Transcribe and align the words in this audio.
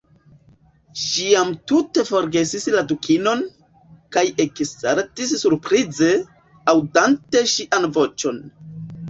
Ŝi 1.01 1.25
jam 1.33 1.51
tute 1.71 2.05
forgesis 2.07 2.65
la 2.75 2.81
Dukinon, 2.91 3.43
kaj 4.17 4.25
eksaltis 4.47 5.35
surprize, 5.43 6.11
aŭdante 6.75 7.45
ŝian 7.55 7.89
voĉon. 8.01 8.43